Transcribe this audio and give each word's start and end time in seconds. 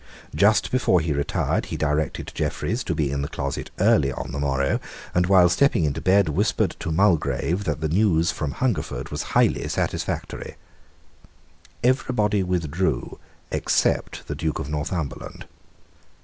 Just 0.33 0.71
before 0.71 0.99
he 0.99 1.13
retired 1.13 1.67
he 1.67 1.77
directed 1.77 2.31
Jeffreys 2.33 2.83
to 2.85 2.95
be 2.95 3.11
in 3.11 3.21
the 3.21 3.27
closet 3.27 3.69
early 3.79 4.11
on 4.11 4.31
the 4.31 4.39
morrow; 4.39 4.79
and, 5.13 5.27
while 5.27 5.47
stepping 5.47 5.83
into 5.85 6.01
bed, 6.01 6.27
whispered 6.27 6.75
to 6.79 6.91
Mulgrave 6.91 7.65
that 7.65 7.81
the 7.81 7.87
news 7.87 8.31
from 8.31 8.53
Hungerford 8.53 9.09
was 9.11 9.21
highly 9.37 9.67
satisfactory. 9.67 10.55
Everybody 11.83 12.41
withdrew 12.41 13.19
except 13.51 14.25
the 14.27 14.33
Duke 14.33 14.57
of 14.57 14.67
Northumberland. 14.69 15.45